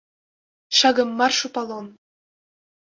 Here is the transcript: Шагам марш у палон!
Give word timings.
Шагам 0.77 1.09
марш 1.19 1.39
у 1.45 1.47
палон! 1.55 1.87